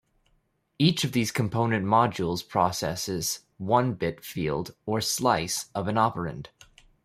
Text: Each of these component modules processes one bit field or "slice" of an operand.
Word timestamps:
Each 0.79 1.03
of 1.03 1.11
these 1.11 1.29
component 1.31 1.85
modules 1.85 2.41
processes 2.49 3.41
one 3.59 3.93
bit 3.93 4.25
field 4.25 4.73
or 4.87 4.99
"slice" 4.99 5.69
of 5.75 5.87
an 5.87 5.95
operand. 5.97 6.47